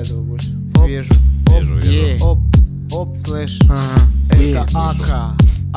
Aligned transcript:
этого 0.00 0.22
больше. 0.22 0.50
Оп. 0.76 0.88
Вижу. 0.88 1.14
Вижу, 1.50 1.74
вижу. 1.76 1.92
Е. 1.92 2.18
Оп, 2.22 2.38
оп, 2.92 3.18
Слышь, 3.24 3.58
ага. 3.68 4.08
Это. 4.30 4.66
Ака. 4.74 5.36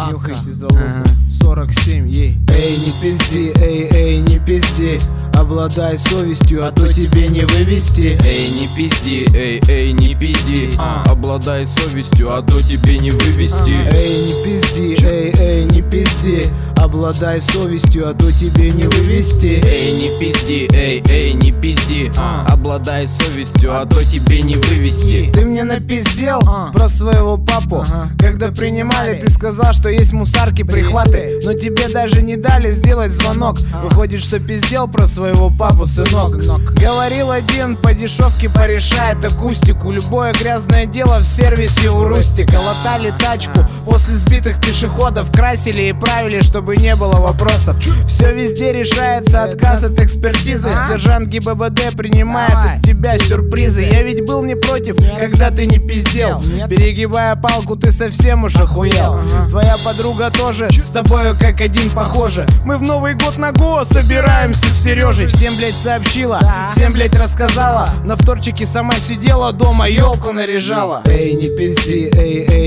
Нюхайте 0.10 0.54
залупу. 0.54 0.78
Ага. 0.78 1.10
47, 1.30 2.10
ей. 2.10 2.38
Эй, 2.50 2.78
не 2.78 2.92
пизди, 3.02 3.54
эй, 3.62 3.88
эй, 3.92 4.22
не 4.22 4.40
пизди. 4.40 5.00
Обладай 5.34 5.98
совестью, 5.98 6.66
а 6.66 6.72
то 6.72 6.92
тебе 6.94 7.28
не 7.28 7.42
вывести. 7.46 8.18
Эй, 8.24 8.52
не 8.52 8.68
пизди, 8.76 9.28
эй, 9.36 9.62
эй, 9.68 9.92
не 9.94 10.14
пизди 10.14 10.70
Обладай 11.10 11.66
совестью, 11.66 12.36
а 12.36 12.44
то 12.44 12.62
тебе 12.62 13.00
не 13.00 13.10
вывести 13.10 13.72
Эй, 13.72 14.26
не 14.26 14.44
пизди, 14.44 15.06
эй, 15.06 15.34
эй, 15.38 15.66
не 15.66 15.82
пизди. 15.82 16.44
Обладай 16.84 17.42
совестью, 17.42 18.10
а 18.10 18.14
то 18.14 18.30
тебе 18.30 18.72
не 18.72 18.84
вывести. 18.84 19.64
Эй, 19.66 19.94
не 20.02 20.20
пизди, 20.20 20.70
эй, 20.76 21.02
эй, 21.08 21.32
не 21.32 21.54
пизди. 21.54 22.12
Обладай 22.46 23.08
совестью, 23.08 23.74
а 23.74 23.86
то 23.86 24.04
тебе 24.04 24.42
не 24.42 24.56
вывести. 24.56 25.32
Ты 25.34 25.46
мне 25.46 25.64
напиздел 25.64 26.42
А. 26.46 26.74
про 26.74 26.90
своего 26.90 27.38
папу. 27.38 27.86
Ага. 27.88 28.10
Когда 28.20 28.50
принимали, 28.50 29.18
ты 29.18 29.30
сказал, 29.30 29.72
что 29.72 29.88
есть 29.88 30.12
мусарки, 30.12 30.64
прихваты. 30.64 31.40
Но 31.46 31.54
тебе 31.54 31.88
даже 31.88 32.22
не 32.22 32.36
дали 32.36 32.74
сделать 32.74 33.14
звонок. 33.14 33.56
Выходит, 33.82 34.22
что 34.22 34.42
пиздел 34.42 34.90
про 34.90 35.08
своего 35.08 35.50
папу, 35.50 35.86
сынок. 35.86 36.42
Сынок. 36.44 36.74
Говорил 36.74 37.32
один, 37.32 37.78
по 37.78 37.94
дешевке 37.94 38.50
порешает 38.50 39.24
акустику. 39.24 39.90
Любое 39.90 40.34
грязное 40.34 40.86
дело 40.86 41.20
в 41.20 41.24
сервисе 41.24 41.92
у 41.92 42.04
Рустика. 42.04 42.58
Латали 42.58 43.14
тачку 43.20 43.60
после 43.86 44.16
сбитых 44.16 44.60
пешеходов 44.60 45.32
Красили 45.32 45.84
и 45.84 45.94
правили, 45.94 46.42
чтобы 46.42 46.73
не 46.78 46.96
было 46.96 47.16
вопросов. 47.16 47.78
Все 48.08 48.34
везде 48.34 48.72
решается, 48.72 49.44
отказ 49.44 49.84
от 49.84 50.00
экспертизы? 50.00 50.70
Сержант 50.88 51.28
ГИБДД 51.30 51.96
принимает 51.96 52.54
от 52.54 52.84
тебя 52.86 53.18
сюрпризы. 53.18 53.84
Я 53.84 54.04
ведь 54.04 54.26
был 54.26 54.44
не 54.44 54.56
против, 54.56 54.96
когда 55.20 55.52
ты 55.52 55.66
не 55.66 55.80
пиздел. 55.80 56.42
Перегибая 56.70 57.36
палку, 57.36 57.76
ты 57.76 57.92
совсем 57.92 58.44
уж 58.44 58.56
охуел. 58.56 59.20
Твоя 59.50 59.76
подруга 59.84 60.32
тоже 60.32 60.70
с 60.72 60.90
тобою 60.90 61.36
как 61.40 61.62
один 61.62 61.90
похожа. 61.90 62.48
Мы 62.66 62.78
в 62.78 62.82
Новый 62.82 63.14
год 63.16 63.38
на 63.38 63.52
Го 63.52 63.84
собираемся 63.84 64.66
с 64.68 64.84
Сережей 64.84 65.28
Всем, 65.28 65.56
блять, 65.58 65.74
сообщила, 65.74 66.40
всем, 66.72 66.94
блять, 66.94 67.16
рассказала. 67.18 67.88
На 68.04 68.16
вторчике 68.16 68.66
сама 68.66 68.94
сидела 68.94 69.52
дома, 69.52 69.88
елку 69.88 70.32
наряжала. 70.32 71.02
Эй, 71.06 71.34
не 71.34 71.56
пизди, 71.58 72.12
эй, 72.16 72.46
эй, 72.50 72.63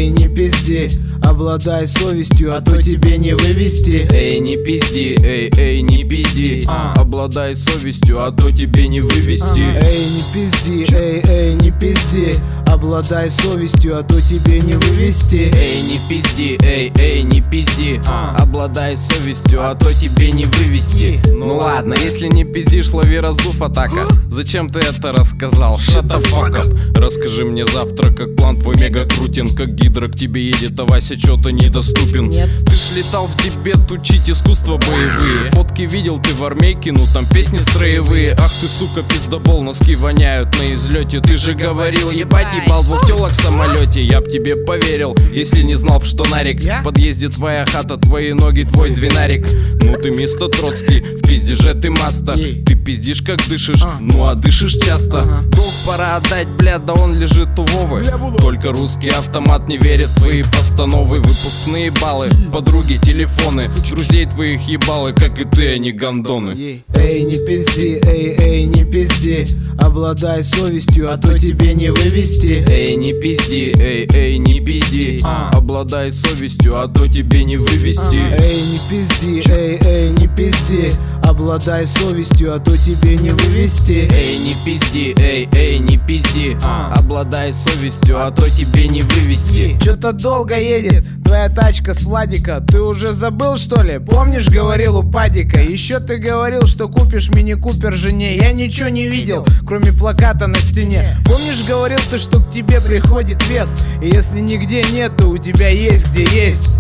пизди 0.77 1.07
Обладай 1.23 1.89
совестью, 1.89 2.55
а 2.55 2.61
то 2.61 2.81
тебе 2.83 3.19
не 3.19 3.35
вывести. 3.35 4.07
Эй, 4.13 4.39
не 4.39 4.57
пизди, 4.57 5.17
эй, 5.23 5.51
эй, 5.57 5.83
не 5.83 6.05
пизди. 6.05 6.63
Обладай 6.97 7.55
совестью, 7.55 8.23
а 8.23 8.31
то 8.31 8.53
тебе 8.53 8.87
не 8.89 9.01
вывести. 9.01 9.59
Эй, 9.59 10.07
не 10.07 10.23
пизди, 10.33 10.95
эй, 10.95 11.23
эй, 11.27 11.55
не 11.55 11.71
пизди 11.71 12.37
Обладай 12.67 13.31
совестью, 13.31 13.99
а 13.99 14.03
то 14.03 14.21
тебе 14.21 14.61
не 14.61 14.75
вывести. 14.75 15.53
Эй, 15.55 15.83
не 15.83 15.99
пизди, 16.09 16.59
эй, 16.63 16.93
эй, 16.99 17.23
не 17.23 17.41
пизди. 17.41 18.01
Обладай 18.37 18.97
совестью, 18.97 19.69
а 19.69 19.75
то 19.75 19.93
тебе 19.95 20.33
не 20.33 20.45
вывести. 20.45 21.21
Ну 21.33 21.57
ладно, 21.57 21.95
если 22.03 22.27
не 22.27 22.45
пиздишь, 22.45 22.91
лови 22.91 23.19
раздув 23.19 23.63
атака. 23.63 24.07
Зачем 24.31 24.69
ты 24.69 24.81
это 24.81 25.13
рассказал? 25.13 25.77
Shut 25.77 26.07
the 26.07 26.23
fuck 26.23 26.55
up. 26.55 26.99
Расскажи 26.99 27.45
мне 27.45 27.65
завтра, 27.67 28.13
как 28.13 28.35
план 28.37 28.59
твой 28.59 28.77
мега 28.77 29.07
крутен 29.07 29.47
Как 29.55 29.75
гидро 29.75 30.09
к 30.09 30.17
тебе 30.17 30.47
едет, 30.47 30.79
а 30.81 30.85
Вася 30.85 31.17
чё-то 31.17 31.51
недоступен. 31.51 32.29
Нет. 32.29 32.51
Ты 32.67 32.75
ж 32.75 32.97
летал 32.97 33.27
в 33.27 33.37
Тибет 33.43 33.91
учить 33.91 34.29
искусства 34.29 34.79
боевые. 34.79 35.51
Фотки 35.53 35.83
видел 35.83 36.19
ты 36.19 36.35
в 36.35 36.43
армейке, 36.43 36.93
ну 36.93 37.05
там 37.15 37.27
песни 37.27 37.59
строевые. 37.59 38.35
Ах 38.39 38.53
ты 38.61 38.67
сука 38.67 39.03
пиздобол, 39.03 39.63
носки 39.63 39.95
воняют 39.95 40.49
на 40.59 40.75
излете. 40.75 41.21
Ты 41.21 41.37
же 41.37 41.55
говорил, 41.55 42.11
ебать 42.11 42.56
ебал 42.65 42.83
двух 42.83 43.07
телок 43.07 43.33
в 43.33 43.37
самолете 43.37 44.03
Я 44.03 44.21
б 44.21 44.31
тебе 44.31 44.57
поверил, 44.57 45.15
если 45.33 45.63
не 45.63 45.75
знал 45.77 46.01
б, 46.01 46.05
что 46.05 46.25
нарик? 46.25 46.61
В 46.61 46.83
подъезде 46.83 47.29
твоя 47.29 47.65
хата, 47.65 47.97
твои 47.97 48.33
ноги, 48.33 48.63
твой 48.65 48.91
двинарик 48.91 49.47
Ну 49.83 49.97
ты 50.01 50.11
мисто 50.11 50.49
Троцкий, 50.49 51.01
в 51.01 51.23
пизде 51.23 51.55
же 51.55 51.75
ты 51.75 51.91
маста. 51.91 52.33
Ты 52.33 52.75
пиздишь 52.77 53.23
как 53.23 53.39
дышишь, 53.49 53.83
А. 53.83 53.97
ну 54.01 54.27
а 54.27 54.35
дышишь 54.35 54.75
часто. 54.75 55.19
Долг 55.51 55.73
пора 55.87 56.17
отдать, 56.17 56.47
бля, 56.59 56.79
да 56.79 56.95
он 56.95 57.19
лежит 57.19 57.49
у 57.59 57.65
Вовы. 57.65 58.03
Только 58.39 58.69
русский 58.73 59.09
автомат 59.09 59.69
не 59.69 59.77
верит 59.77 60.09
в 60.09 60.19
твои 60.21 60.43
постановы 60.43 61.19
Выпускные 61.19 61.91
баллы, 61.91 62.29
подруги, 62.53 62.99
телефоны 63.03 63.69
Друзей 63.91 64.27
твоих 64.27 64.61
ебалы, 64.69 65.13
как 65.13 65.39
и 65.39 65.45
ты, 65.45 65.75
а 65.75 65.79
не 65.79 65.93
гондоны 65.93 66.51
Ей. 66.53 66.85
Эй, 66.95 67.23
не 67.25 67.45
пизди, 67.47 68.01
эй, 68.07 68.37
эй, 68.39 68.67
не 68.67 68.85
пизди 68.85 69.47
Обладай 69.97 70.45
совестью, 70.45 71.11
а 71.11 71.17
то 71.17 71.39
тебе 71.39 71.73
не 71.73 71.91
вывести. 71.91 72.63
Эй, 72.71 72.97
не 72.97 73.15
пизди, 73.15 73.75
эй, 73.81 74.07
эй, 74.13 74.37
не 74.37 74.61
пизди. 74.61 75.19
Обладай 75.55 76.13
совестью, 76.13 76.79
а 76.79 76.87
то 76.87 77.09
тебе 77.09 77.45
не 77.45 77.57
вывести. 77.57 78.17
Эй, 78.17 78.61
не 78.61 78.79
пизди, 78.91 79.51
эй, 79.51 79.79
эй, 79.81 80.11
не 80.11 80.29
пизди. 80.29 80.91
Обладай 81.23 81.87
совестью, 81.87 82.55
а 82.55 82.59
то 82.59 82.77
тебе 82.77 83.17
не 83.17 83.31
вывести. 83.31 84.07
Эй, 84.13 84.37
не 84.37 84.55
пизди, 84.67 85.15
эй, 85.19 85.49
эй, 85.53 85.79
не 85.79 85.97
пизди. 85.97 86.59
Обладай 86.95 87.55
совестью, 87.55 88.23
а 88.23 88.31
то 88.31 88.51
тебе 88.51 88.89
не 88.89 89.01
вывести. 89.01 89.79
Чё-то 89.83 90.13
долго 90.13 90.57
едет 90.61 91.05
твоя 91.27 91.49
тачка 91.49 91.93
с 91.93 92.05
Владика. 92.05 92.61
Ты 92.61 92.81
уже 92.81 93.13
забыл 93.13 93.57
что 93.57 93.83
ли? 93.83 93.99
Помнишь, 93.99 94.49
говорил 94.49 94.99
у 94.99 95.03
Падика? 95.03 95.61
Еще 95.61 95.99
ты 95.99 96.19
говорил, 96.19 96.63
что 96.63 96.89
купишь 96.89 97.31
мини-купер 97.31 97.95
жене. 97.95 98.37
Я 98.37 98.53
ничего 98.53 98.89
не 98.89 99.09
видел, 99.09 99.45
кроме 99.67 99.86
плаката 99.93 100.47
на 100.47 100.59
стене. 100.59 101.17
Помнишь, 101.25 101.67
говорил 101.67 101.99
ты, 102.11 102.19
что 102.19 102.41
к 102.41 102.51
тебе 102.51 102.81
приходит 102.81 103.47
вес? 103.49 103.85
И 104.01 104.07
если 104.07 104.41
нигде 104.41 104.83
нет, 104.85 105.17
то 105.17 105.29
у 105.29 105.39
тебя 105.39 105.69
есть 105.69 106.09
где 106.09 106.25
есть 106.25 106.71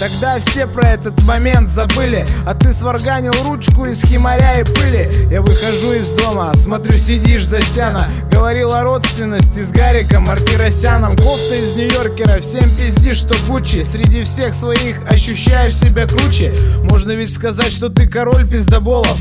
Тогда 0.00 0.38
все 0.40 0.66
про 0.66 0.88
этот 0.88 1.22
момент 1.24 1.68
забыли 1.68 2.24
А 2.46 2.54
ты 2.54 2.72
сварганил 2.72 3.32
ручку 3.44 3.86
из 3.86 4.02
химаря 4.02 4.60
и 4.60 4.64
пыли. 4.64 5.08
Я 5.30 5.40
выхожу 5.40 5.92
из 5.92 6.08
дома, 6.10 6.52
смотрю, 6.56 6.98
сидишь 6.98 7.46
за 7.46 7.60
стяна 7.62 8.06
Говорил 8.30 8.72
о 8.72 8.82
родственности 8.82 9.60
с 9.60 9.70
Гариком 9.70 10.24
Мартиросяном 10.24 11.16
Кофта 11.16 11.54
из 11.54 11.76
Нью-Йоркера, 11.76 12.40
всем 12.40 12.64
пиздишь, 12.64 13.18
что 13.18 13.34
Гуччи. 13.46 13.82
Среди 13.82 14.22
всех 14.22 14.54
своих 14.54 14.96
ощущаешь 15.08 15.76
себя 15.76 16.06
круче. 16.06 16.52
Можно 16.82 17.12
ведь 17.12 17.32
сказать, 17.32 17.72
что 17.72 17.88
ты 17.88 18.06
король 18.06 18.46
пиздоболов. 18.48 19.18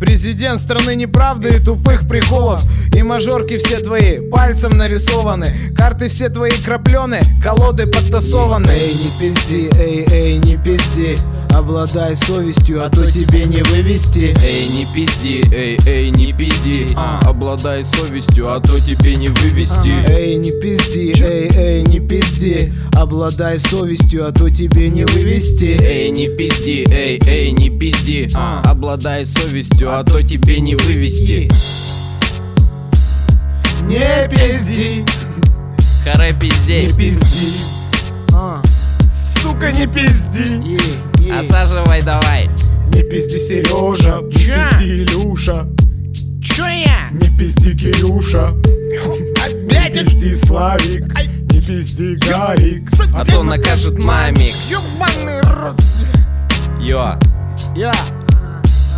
Президент 0.00 0.60
страны 0.60 0.94
неправды 0.94 1.50
и 1.50 1.58
тупых 1.58 2.08
приколов. 2.08 2.62
И 2.94 3.02
мажорки 3.02 3.56
все 3.58 3.78
твои 3.78 4.18
пальцем 4.30 4.72
нарисованы. 4.72 5.46
Карты 5.76 6.08
все 6.08 6.28
твои 6.28 6.52
краплены, 6.52 7.20
колоды 7.42 7.86
подтасованы. 7.86 8.70
Эй, 8.70 8.94
не 8.94 9.10
пизди, 9.18 9.70
эй, 9.78 10.05
эй, 10.10 10.38
не 10.38 10.56
пизди. 10.56 11.16
Обладай 11.50 12.16
совестью, 12.16 12.84
а 12.84 12.90
то 12.90 13.10
тебе 13.10 13.44
не 13.44 13.62
вывести. 13.62 14.34
Эй, 14.42 14.68
не 14.68 14.86
пизди, 14.94 15.42
эй, 15.54 15.78
эй, 15.86 16.10
не 16.10 16.32
пизди. 16.32 16.86
Обладай 17.22 17.82
совестью, 17.82 18.52
а 18.52 18.60
то 18.60 18.78
тебе 18.78 19.16
не 19.16 19.28
вывести. 19.28 19.92
Эй, 20.08 20.36
не 20.36 20.50
пизди, 20.60 21.14
эй, 21.22 21.50
эй, 21.54 21.82
не 21.82 22.00
пизди. 22.00 22.72
Обладай 22.94 23.58
совестью, 23.58 24.26
а 24.26 24.32
то 24.32 24.50
тебе 24.50 24.90
не 24.90 25.04
вывести. 25.04 25.78
Эй, 25.82 26.10
не 26.10 26.28
пизди, 26.28 26.86
эй, 26.90 27.20
эй, 27.26 27.52
не 27.52 27.70
пизди. 27.70 28.28
Обладай 28.64 29.24
совестью, 29.24 29.98
а 29.98 30.04
то 30.04 30.22
тебе 30.22 30.60
не 30.60 30.74
вывести. 30.74 31.50
Не 33.86 34.28
пизди, 34.28 35.04
Харе 36.06 36.32
пиздей, 36.38 36.86
пизди. 36.96 37.24
А, 37.24 37.25
сука, 39.66 39.78
не 39.78 39.86
пизди. 39.86 40.78
Осаживай 41.30 42.00
а 42.00 42.04
давай. 42.04 42.50
Не 42.92 43.02
пизди, 43.02 43.38
Сережа, 43.38 44.20
не 44.22 44.32
пизди, 44.32 45.02
Илюша. 45.02 45.66
Чё 46.42 46.66
я? 46.66 47.10
Не 47.12 47.28
пизди, 47.36 47.76
Кирюша. 47.76 48.48
А, 48.48 49.48
не 49.48 49.90
пизди, 49.92 50.34
Славик. 50.34 51.12
Не 51.52 51.60
пизди, 51.60 52.14
Гарик. 52.14 52.90
А 53.14 53.24
то 53.24 53.42
накажет 53.42 54.02
мамик. 54.04 54.54
Ёбаный 54.70 55.40
рот. 55.40 55.80
Йо. 56.80 57.18
Я. 57.74 57.94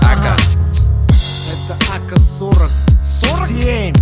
Ака. 0.02 0.36
Это 1.08 1.76
Ака 1.94 2.18
40. 2.18 2.70
47. 3.22 3.94